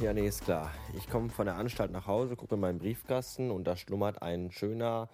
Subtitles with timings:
[0.00, 0.70] Ja, nee, ist klar.
[0.96, 4.52] Ich komme von der Anstalt nach Hause, gucke in meinen Briefkasten und da schlummert ein
[4.52, 5.08] schöner,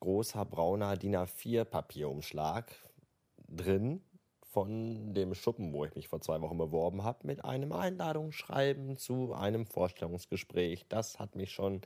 [0.00, 2.64] großer, brauner DIN A4-Papierumschlag
[3.48, 4.02] drin
[4.50, 9.34] von dem Schuppen, wo ich mich vor zwei Wochen beworben habe, mit einem Einladungsschreiben zu
[9.34, 10.86] einem Vorstellungsgespräch.
[10.88, 11.82] Das hat mich schon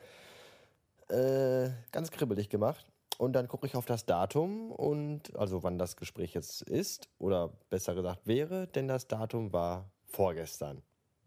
[1.08, 2.86] äh, ganz kribbelig gemacht.
[3.18, 7.50] Und dann gucke ich auf das Datum und also wann das Gespräch jetzt ist oder
[7.68, 10.82] besser gesagt wäre, denn das Datum war vorgestern.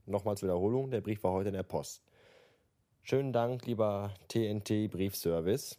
[0.07, 2.01] Nochmal zur Wiederholung, der Brief war heute in der Post.
[3.03, 5.77] Schönen Dank, lieber TNT Briefservice.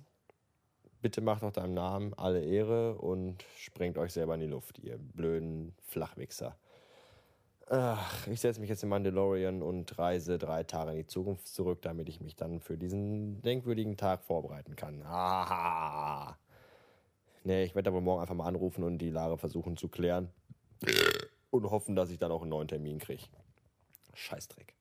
[1.00, 4.98] Bitte macht doch deinem Namen alle Ehre und sprengt euch selber in die Luft, ihr
[4.98, 6.58] blöden Flachwichser.
[7.70, 11.80] Ach, ich setze mich jetzt in Mandalorian und reise drei Tage in die Zukunft zurück,
[11.80, 15.00] damit ich mich dann für diesen denkwürdigen Tag vorbereiten kann.
[15.04, 16.36] Aha.
[17.44, 20.28] Nee, ich werde aber morgen einfach mal anrufen und die Lage versuchen zu klären.
[21.48, 23.24] Und hoffen, dass ich dann auch einen neuen Termin kriege.
[24.18, 24.74] Scheißdreck.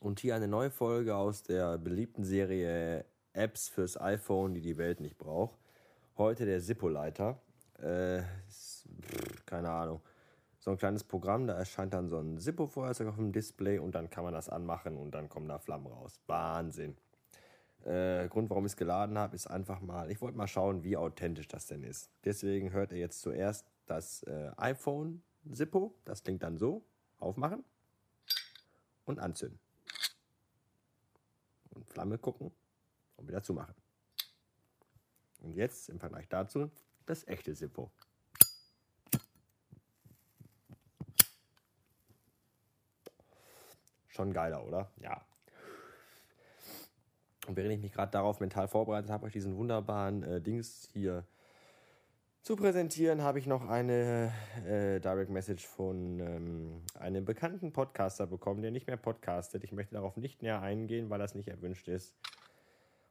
[0.00, 5.00] Und hier eine neue Folge aus der beliebten Serie Apps fürs iPhone, die die Welt
[5.00, 5.58] nicht braucht.
[6.16, 7.40] Heute der Zippo-Leiter.
[7.78, 8.22] Äh,
[9.46, 10.00] keine Ahnung
[10.60, 14.10] so ein kleines Programm, da erscheint dann so ein Zippo-Feuerzeug auf dem Display und dann
[14.10, 16.20] kann man das anmachen und dann kommen da Flammen raus.
[16.26, 16.96] Wahnsinn.
[17.84, 20.98] Äh, Grund, warum ich es geladen habe, ist einfach mal, ich wollte mal schauen, wie
[20.98, 22.10] authentisch das denn ist.
[22.24, 26.84] Deswegen hört ihr jetzt zuerst das äh, iPhone Zippo, das klingt dann so,
[27.20, 27.64] aufmachen
[29.04, 29.58] und anzünden.
[31.70, 32.52] Und Flamme gucken
[33.16, 33.74] und wieder zumachen.
[35.40, 36.70] Und jetzt im Vergleich dazu
[37.06, 37.90] das echte Zippo.
[44.08, 44.90] Schon geiler, oder?
[45.00, 45.24] Ja.
[47.46, 51.24] Und während ich mich gerade darauf mental vorbereitet habe, euch diesen wunderbaren äh, Dings hier
[52.42, 54.32] zu präsentieren, habe ich noch eine
[54.66, 59.62] äh, Direct Message von ähm, einem bekannten Podcaster bekommen, der nicht mehr podcastet.
[59.64, 62.14] Ich möchte darauf nicht näher eingehen, weil das nicht erwünscht ist.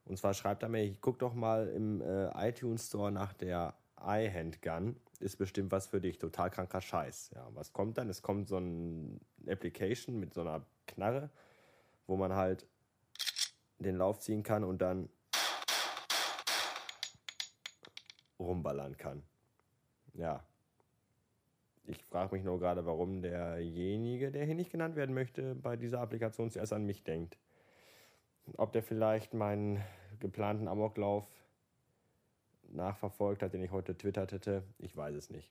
[0.04, 3.74] Und zwar schreibt er mir, ich guck doch mal im äh, iTunes Store nach der
[4.02, 4.96] iHandgun.
[5.20, 6.18] Ist bestimmt was für dich.
[6.18, 7.30] Total kranker Scheiß.
[7.34, 8.08] Ja, was kommt dann?
[8.08, 11.30] Es kommt so ein Application mit so einer Knarre,
[12.06, 12.66] wo man halt
[13.78, 15.08] den Lauf ziehen kann und dann
[18.40, 19.22] rumballern kann.
[20.14, 20.44] Ja.
[21.86, 26.00] Ich frage mich nur gerade, warum derjenige, der hier nicht genannt werden möchte, bei dieser
[26.00, 27.38] Applikation zuerst an mich denkt.
[28.56, 29.82] Ob der vielleicht meinen
[30.18, 31.26] geplanten Amoklauf
[32.68, 35.50] nachverfolgt hat, den ich heute twittert hätte, ich weiß es nicht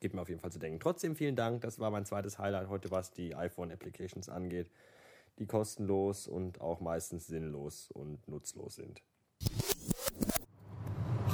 [0.00, 0.80] gibt mir auf jeden Fall zu denken.
[0.80, 4.70] Trotzdem vielen Dank, das war mein zweites Highlight heute, was die iPhone-Applications angeht,
[5.38, 9.02] die kostenlos und auch meistens sinnlos und nutzlos sind.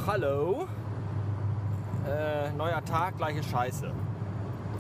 [0.06, 0.66] Hallo,
[2.06, 3.90] äh, neuer Tag, gleiche Scheiße.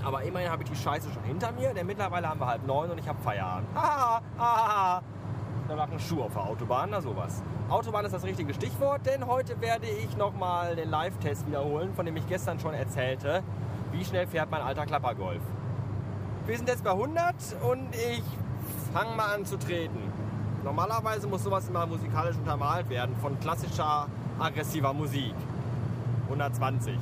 [0.04, 2.90] Aber immerhin habe ich die Scheiße schon hinter mir, denn mittlerweile haben wir halb neun
[2.90, 3.66] und ich habe Feierabend.
[3.74, 5.02] Haha, haha.
[5.66, 7.42] Da lag ein Schuh auf der Autobahn, na sowas.
[7.70, 12.18] Autobahn ist das richtige Stichwort, denn heute werde ich nochmal den Live-Test wiederholen, von dem
[12.18, 13.42] ich gestern schon erzählte.
[13.92, 15.40] Wie schnell fährt mein alter Klappergolf?
[16.44, 18.22] Wir sind jetzt bei 100 und ich
[18.92, 20.12] fange mal an zu treten.
[20.62, 24.08] Normalerweise muss sowas immer musikalisch untermalt werden von klassischer
[24.38, 25.34] aggressiver Musik.
[26.28, 26.98] 120.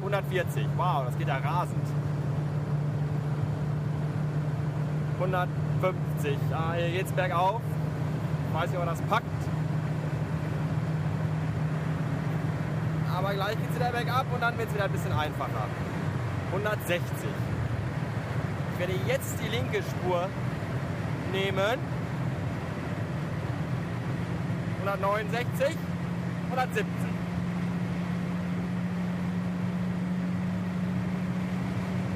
[0.00, 0.66] 140.
[0.76, 1.86] Wow, das geht ja rasend.
[5.18, 6.38] 150.
[6.52, 7.60] Ah, geht's bergauf.
[8.48, 9.53] Ich weiß nicht, ob man das packt.
[13.16, 15.68] Aber gleich geht's wieder bergab und dann wird's wieder ein bisschen einfacher.
[16.52, 17.00] 160.
[18.72, 20.28] Ich werde jetzt die linke Spur
[21.32, 21.78] nehmen.
[24.80, 25.76] 169,
[26.50, 26.86] 170.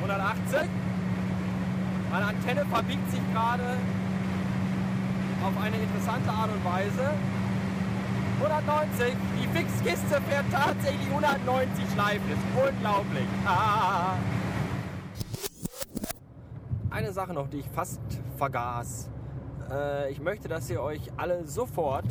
[0.02, 0.68] 180.
[2.10, 3.76] Meine Antenne verbiegt sich gerade
[5.44, 7.10] auf eine interessante Art und Weise.
[8.40, 9.16] 190.
[9.40, 12.30] Die Fixkiste fährt tatsächlich 190 Schleifen.
[12.30, 13.26] Ist unglaublich.
[13.44, 14.16] Ah.
[16.90, 18.00] Eine Sache noch, die ich fast
[18.36, 19.10] vergaß.
[19.70, 22.06] Äh, ich möchte, dass ihr euch alle sofort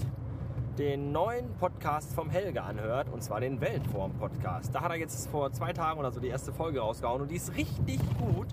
[0.78, 4.76] den neuen Podcast vom Helge anhört, und zwar den Weltform-Podcast.
[4.76, 7.38] Da hat er jetzt vor zwei Tagen oder so die erste Folge rausgehauen und die
[7.38, 8.48] ist richtig gut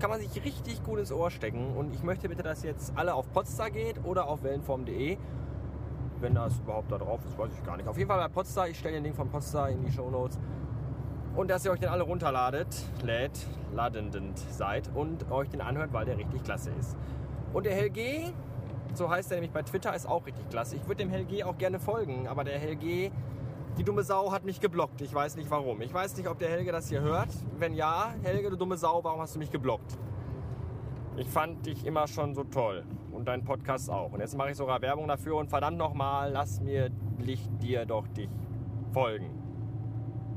[0.00, 1.76] kann man sich richtig gut ins Ohr stecken.
[1.76, 5.18] Und ich möchte bitte, dass jetzt alle auf Podstar geht oder auf wellenform.de.
[6.20, 7.88] Wenn das überhaupt da drauf ist, weiß ich gar nicht.
[7.88, 8.68] Auf jeden Fall bei Podstar.
[8.68, 10.38] Ich stelle den Link von Podstar in die Show Notes.
[11.34, 12.68] Und dass ihr euch den alle runterladet,
[13.04, 16.96] lädt, ladendend seid und euch den anhört, weil der richtig klasse ist.
[17.52, 18.32] Und der Helge,
[18.94, 20.76] so heißt er nämlich bei Twitter, ist auch richtig klasse.
[20.76, 23.10] Ich würde dem Helge auch gerne folgen, aber der Helge,
[23.78, 25.00] die dumme Sau, hat mich geblockt.
[25.00, 25.80] Ich weiß nicht warum.
[25.80, 27.28] Ich weiß nicht, ob der Helge das hier hört.
[27.58, 29.96] Wenn ja, Helge, du dumme Sau, warum hast du mich geblockt?
[31.20, 32.82] Ich fand dich immer schon so toll
[33.12, 34.10] und deinen Podcast auch.
[34.14, 38.08] Und jetzt mache ich sogar Werbung dafür und verdammt nochmal, lass mir Licht dir doch
[38.08, 38.30] dich
[38.94, 39.28] folgen.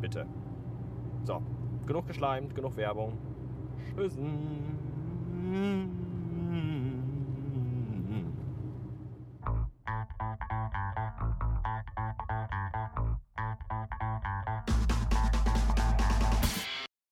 [0.01, 0.25] Bitte.
[1.23, 1.41] So,
[1.85, 3.17] genug geschleimt, genug Werbung.
[3.95, 4.73] Tschüssen.